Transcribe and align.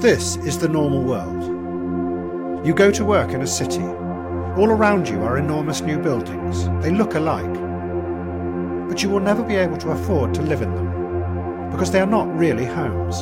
This 0.00 0.36
is 0.36 0.58
the 0.58 0.66
normal 0.66 1.02
world. 1.02 2.66
You 2.66 2.72
go 2.72 2.90
to 2.90 3.04
work 3.04 3.32
in 3.32 3.42
a 3.42 3.46
city. 3.46 3.82
All 3.82 4.70
around 4.70 5.06
you 5.06 5.22
are 5.24 5.36
enormous 5.36 5.82
new 5.82 5.98
buildings. 5.98 6.64
They 6.82 6.90
look 6.90 7.16
alike. 7.16 7.52
But 8.88 9.02
you 9.02 9.10
will 9.10 9.20
never 9.20 9.42
be 9.42 9.56
able 9.56 9.76
to 9.76 9.90
afford 9.90 10.32
to 10.36 10.40
live 10.40 10.62
in 10.62 10.74
them 10.74 11.70
because 11.70 11.90
they 11.90 12.00
are 12.00 12.06
not 12.06 12.34
really 12.34 12.64
homes. 12.64 13.20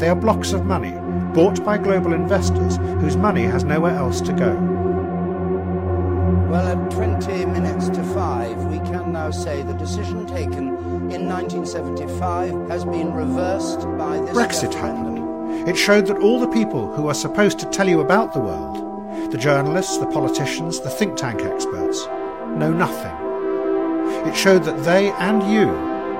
They 0.00 0.08
are 0.08 0.14
blocks 0.14 0.52
of 0.52 0.64
money 0.64 0.92
bought 1.34 1.64
by 1.64 1.76
global 1.76 2.12
investors 2.12 2.76
whose 2.76 3.16
money 3.16 3.42
has 3.42 3.64
nowhere 3.64 3.96
else 3.96 4.20
to 4.20 4.32
go. 4.32 4.54
Well, 6.48 6.68
at 6.68 6.90
20 6.92 7.46
minutes 7.46 7.88
to 7.88 8.04
five, 8.14 8.56
we 8.66 8.78
can 8.78 9.10
now 9.10 9.32
say 9.32 9.62
the 9.62 9.74
decision 9.74 10.24
taken 10.28 10.68
in 11.10 11.28
1975 11.28 12.68
has 12.68 12.84
been 12.84 13.12
reversed 13.12 13.80
by 13.98 14.20
this 14.20 14.36
Brexit 14.36 14.72
happened. 14.72 15.29
It 15.68 15.76
showed 15.76 16.06
that 16.06 16.18
all 16.18 16.40
the 16.40 16.48
people 16.48 16.92
who 16.94 17.06
are 17.08 17.14
supposed 17.14 17.58
to 17.58 17.66
tell 17.66 17.88
you 17.88 18.00
about 18.00 18.32
the 18.32 18.40
world, 18.40 19.30
the 19.30 19.38
journalists, 19.38 19.98
the 19.98 20.06
politicians, 20.06 20.80
the 20.80 20.88
think 20.88 21.16
tank 21.16 21.42
experts, 21.42 22.06
know 22.56 22.72
nothing. 22.72 24.26
It 24.26 24.34
showed 24.34 24.64
that 24.64 24.82
they 24.84 25.10
and 25.12 25.42
you 25.52 25.66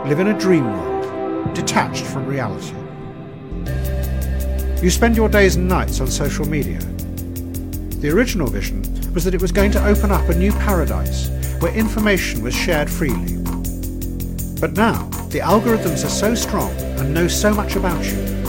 live 0.09 0.21
in 0.21 0.29
a 0.29 0.39
dream 0.39 0.65
world, 0.65 1.55
detached 1.55 2.05
from 2.05 2.27
reality. 2.27 2.75
You 4.83 4.91
spend 4.91 5.17
your 5.17 5.29
days 5.29 5.57
and 5.57 5.69
nights 5.69 6.01
on 6.01 6.07
social 6.09 6.47
media. 6.47 6.79
The 8.01 8.11
original 8.11 8.47
vision 8.47 8.83
was 9.15 9.25
that 9.25 9.35
it 9.35 9.43
was 9.43 9.53
going 9.53 9.73
to 9.73 9.87
open 9.87 10.11
up 10.11 10.29
a 10.29 10.35
new 10.35 10.53
paradise 10.53 11.29
where 11.61 11.75
information 11.75 12.43
was 12.43 12.55
shared 12.55 12.91
freely. 12.91 13.37
But 14.61 14.75
now, 14.75 15.05
the 15.31 15.41
algorithms 15.41 16.05
are 16.05 16.11
so 16.11 16.35
strong 16.35 16.73
and 16.99 17.13
know 17.13 17.29
so 17.29 17.53
much 17.53 17.77
about 17.77 18.05
you 18.05 18.40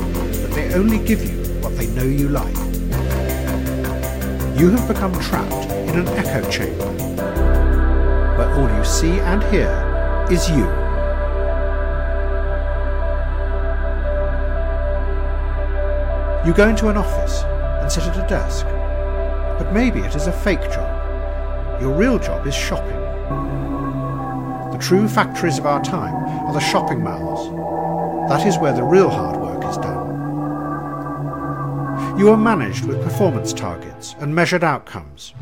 they 0.53 0.73
only 0.73 0.97
give 1.05 1.23
you 1.23 1.43
what 1.61 1.77
they 1.77 1.87
know 1.87 2.03
you 2.03 2.29
like. 2.29 2.55
You 4.59 4.69
have 4.69 4.87
become 4.87 5.13
trapped 5.19 5.71
in 5.71 5.99
an 5.99 6.07
echo 6.09 6.49
chamber 6.49 6.85
where 8.37 8.53
all 8.55 8.77
you 8.77 8.85
see 8.85 9.19
and 9.19 9.43
hear 9.45 9.71
is 10.29 10.49
you. 10.49 10.65
You 16.45 16.53
go 16.53 16.67
into 16.69 16.89
an 16.89 16.97
office 16.97 17.43
and 17.43 17.91
sit 17.91 18.03
at 18.03 18.17
a 18.17 18.27
desk, 18.27 18.65
but 19.57 19.71
maybe 19.71 19.99
it 19.99 20.15
is 20.15 20.27
a 20.27 20.31
fake 20.31 20.61
job. 20.71 21.81
Your 21.81 21.93
real 21.93 22.17
job 22.17 22.47
is 22.47 22.55
shopping. 22.55 22.99
The 24.71 24.77
true 24.79 25.07
factories 25.07 25.59
of 25.59 25.65
our 25.65 25.83
time 25.83 26.15
are 26.47 26.53
the 26.53 26.59
shopping 26.59 27.03
malls. 27.03 27.49
That 28.29 28.47
is 28.47 28.57
where 28.57 28.73
the 28.73 28.83
real 28.83 29.09
hard 29.09 29.39
work 29.39 29.63
is 29.69 29.77
done. 29.77 30.00
You 32.17 32.29
are 32.29 32.37
managed 32.37 32.85
with 32.85 33.01
performance 33.01 33.53
targets 33.53 34.15
and 34.19 34.35
measured 34.35 34.63
outcomes. 34.63 35.33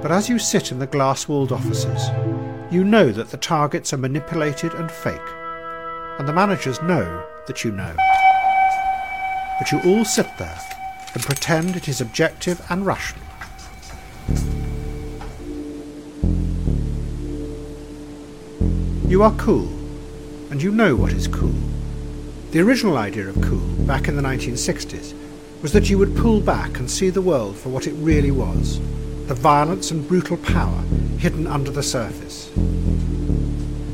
But 0.00 0.12
as 0.12 0.28
you 0.28 0.38
sit 0.38 0.70
in 0.70 0.78
the 0.78 0.86
glass 0.86 1.26
walled 1.26 1.50
offices, 1.50 2.08
you 2.70 2.84
know 2.84 3.10
that 3.10 3.30
the 3.30 3.36
targets 3.36 3.92
are 3.92 3.98
manipulated 3.98 4.74
and 4.74 4.90
fake, 4.90 5.20
and 6.18 6.28
the 6.28 6.32
managers 6.32 6.80
know 6.82 7.24
that 7.46 7.64
you 7.64 7.72
know. 7.72 7.94
But 9.58 9.72
you 9.72 9.80
all 9.84 10.04
sit 10.04 10.28
there 10.38 10.60
and 11.14 11.22
pretend 11.22 11.74
it 11.74 11.88
is 11.88 12.00
objective 12.00 12.64
and 12.70 12.86
rational. 12.86 13.24
You 19.08 19.22
are 19.22 19.34
cool, 19.36 19.68
and 20.50 20.62
you 20.62 20.70
know 20.70 20.94
what 20.96 21.12
is 21.12 21.26
cool. 21.28 21.54
The 22.52 22.60
original 22.60 22.98
idea 22.98 23.28
of 23.28 23.40
cool, 23.40 23.66
back 23.86 24.08
in 24.08 24.16
the 24.16 24.22
1960s, 24.22 25.14
was 25.62 25.72
that 25.72 25.88
you 25.88 25.96
would 25.96 26.16
pull 26.16 26.40
back 26.40 26.78
and 26.78 26.90
see 26.90 27.08
the 27.08 27.22
world 27.22 27.56
for 27.56 27.68
what 27.68 27.86
it 27.86 27.92
really 27.94 28.32
was 28.32 28.80
the 29.28 29.34
violence 29.34 29.92
and 29.92 30.06
brutal 30.08 30.36
power 30.36 30.82
hidden 31.16 31.46
under 31.46 31.70
the 31.70 31.82
surface. 31.82 32.50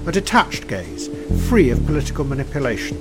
A 0.07 0.11
detached 0.11 0.67
gaze, 0.67 1.09
free 1.49 1.69
of 1.71 1.85
political 1.85 2.25
manipulation. 2.25 2.97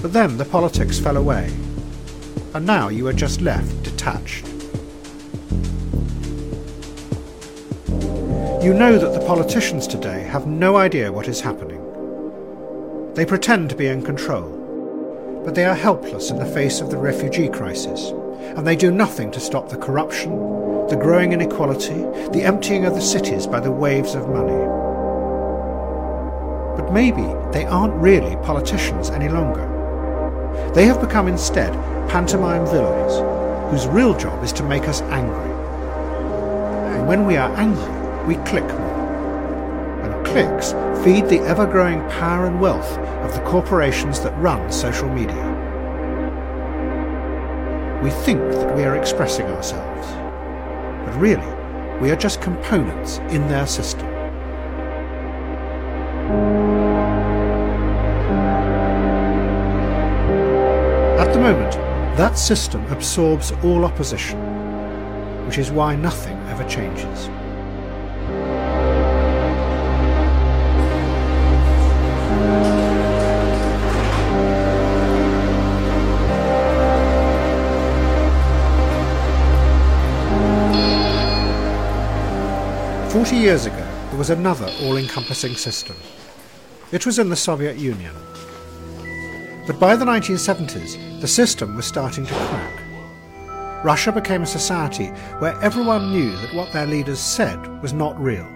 But 0.00 0.12
then 0.12 0.38
the 0.38 0.44
politics 0.44 1.00
fell 1.00 1.16
away, 1.16 1.52
and 2.54 2.64
now 2.64 2.88
you 2.88 3.08
are 3.08 3.12
just 3.12 3.40
left 3.40 3.82
detached. 3.82 4.46
You 8.62 8.72
know 8.72 8.98
that 8.98 9.18
the 9.18 9.24
politicians 9.26 9.88
today 9.88 10.22
have 10.22 10.46
no 10.46 10.76
idea 10.76 11.10
what 11.10 11.26
is 11.26 11.40
happening. 11.40 11.82
They 13.14 13.26
pretend 13.26 13.70
to 13.70 13.76
be 13.76 13.88
in 13.88 14.02
control, 14.04 14.67
but 15.48 15.54
they 15.54 15.64
are 15.64 15.74
helpless 15.74 16.30
in 16.30 16.38
the 16.38 16.44
face 16.44 16.82
of 16.82 16.90
the 16.90 16.98
refugee 16.98 17.48
crisis, 17.48 18.10
and 18.58 18.66
they 18.66 18.76
do 18.76 18.90
nothing 18.90 19.30
to 19.30 19.40
stop 19.40 19.70
the 19.70 19.78
corruption, 19.78 20.32
the 20.88 20.98
growing 21.00 21.32
inequality, 21.32 22.02
the 22.32 22.42
emptying 22.44 22.84
of 22.84 22.94
the 22.94 23.00
cities 23.00 23.46
by 23.46 23.58
the 23.58 23.72
waves 23.72 24.14
of 24.14 24.28
money. 24.28 24.62
But 26.76 26.92
maybe 26.92 27.22
they 27.50 27.64
aren't 27.64 27.94
really 27.94 28.36
politicians 28.44 29.08
any 29.08 29.30
longer. 29.30 29.64
They 30.74 30.84
have 30.84 31.00
become 31.00 31.28
instead 31.28 31.72
pantomime 32.10 32.66
villains, 32.66 33.72
whose 33.72 33.86
real 33.86 34.14
job 34.18 34.44
is 34.44 34.52
to 34.52 34.62
make 34.62 34.86
us 34.86 35.00
angry. 35.00 35.50
And 36.94 37.08
when 37.08 37.24
we 37.24 37.38
are 37.38 37.50
angry, 37.56 38.26
we 38.26 38.34
click 38.44 38.64
more. 38.64 40.02
And 40.02 40.26
clicks 40.26 40.72
feed 41.02 41.24
the 41.30 41.40
ever 41.48 41.64
growing 41.64 42.00
power 42.10 42.44
and 42.44 42.60
wealth 42.60 43.07
of 43.22 43.34
the 43.34 43.40
corporations 43.40 44.20
that 44.20 44.36
run 44.38 44.70
social 44.70 45.08
media. 45.08 45.44
We 48.02 48.10
think 48.10 48.40
that 48.40 48.76
we 48.76 48.84
are 48.84 48.96
expressing 48.96 49.46
ourselves, 49.46 50.06
but 51.04 51.18
really, 51.20 51.46
we 52.00 52.10
are 52.10 52.16
just 52.16 52.40
components 52.40 53.18
in 53.30 53.48
their 53.48 53.66
system. 53.66 54.06
At 61.18 61.32
the 61.32 61.40
moment, 61.40 61.72
that 62.16 62.38
system 62.38 62.86
absorbs 62.86 63.52
all 63.64 63.84
opposition, 63.84 64.38
which 65.46 65.58
is 65.58 65.70
why 65.70 65.96
nothing 65.96 66.36
ever 66.48 66.64
changes. 66.68 67.28
Forty 83.10 83.36
years 83.36 83.64
ago, 83.64 83.88
there 84.10 84.18
was 84.18 84.28
another 84.28 84.70
all-encompassing 84.82 85.56
system. 85.56 85.96
It 86.92 87.06
was 87.06 87.18
in 87.18 87.30
the 87.30 87.36
Soviet 87.36 87.78
Union. 87.78 88.14
But 89.66 89.80
by 89.80 89.96
the 89.96 90.04
1970s, 90.04 91.20
the 91.22 91.26
system 91.26 91.74
was 91.74 91.86
starting 91.86 92.26
to 92.26 92.34
crack. 92.34 92.82
Russia 93.82 94.12
became 94.12 94.42
a 94.42 94.46
society 94.46 95.06
where 95.38 95.58
everyone 95.62 96.12
knew 96.12 96.36
that 96.36 96.52
what 96.52 96.70
their 96.72 96.86
leaders 96.86 97.18
said 97.18 97.80
was 97.80 97.94
not 97.94 98.20
real, 98.20 98.46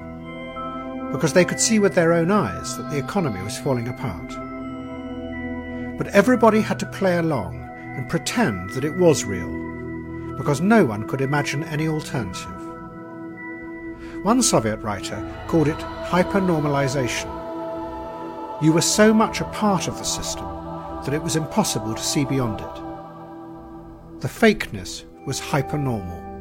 because 1.12 1.32
they 1.32 1.46
could 1.46 1.58
see 1.58 1.78
with 1.78 1.94
their 1.94 2.12
own 2.12 2.30
eyes 2.30 2.76
that 2.76 2.90
the 2.90 2.98
economy 2.98 3.42
was 3.42 3.58
falling 3.58 3.88
apart. 3.88 4.28
But 5.96 6.08
everybody 6.08 6.60
had 6.60 6.78
to 6.80 6.86
play 6.86 7.16
along 7.16 7.66
and 7.96 8.06
pretend 8.06 8.68
that 8.70 8.84
it 8.84 8.96
was 8.98 9.24
real, 9.24 10.36
because 10.36 10.60
no 10.60 10.84
one 10.84 11.08
could 11.08 11.22
imagine 11.22 11.64
any 11.64 11.88
alternative. 11.88 12.58
One 14.22 14.40
Soviet 14.40 14.76
writer 14.82 15.20
called 15.48 15.66
it 15.66 15.78
hypernormalization. 15.78 17.28
You 18.62 18.72
were 18.72 18.80
so 18.80 19.12
much 19.12 19.40
a 19.40 19.44
part 19.46 19.88
of 19.88 19.98
the 19.98 20.04
system 20.04 20.44
that 21.04 21.12
it 21.12 21.20
was 21.20 21.34
impossible 21.34 21.92
to 21.92 22.02
see 22.02 22.24
beyond 22.24 22.60
it. 22.60 24.20
The 24.20 24.28
fakeness 24.28 25.04
was 25.26 25.40
hypernormal. 25.40 26.31